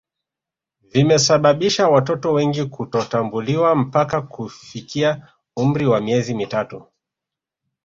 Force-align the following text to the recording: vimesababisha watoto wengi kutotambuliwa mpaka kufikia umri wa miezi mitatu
vimesababisha 0.83 1.87
watoto 1.89 2.33
wengi 2.33 2.65
kutotambuliwa 2.65 3.75
mpaka 3.75 4.21
kufikia 4.21 5.27
umri 5.55 5.85
wa 5.85 6.01
miezi 6.01 6.33
mitatu 6.33 6.85